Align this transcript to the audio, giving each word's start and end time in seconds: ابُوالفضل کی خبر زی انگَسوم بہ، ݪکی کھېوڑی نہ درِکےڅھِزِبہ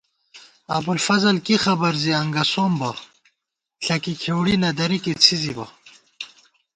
ابُوالفضل 0.77 1.37
کی 1.45 1.55
خبر 1.63 1.93
زی 2.01 2.11
انگَسوم 2.21 2.71
بہ، 2.79 2.91
ݪکی 3.83 4.13
کھېوڑی 4.21 4.55
نہ 4.61 4.69
درِکےڅھِزِبہ 4.77 5.65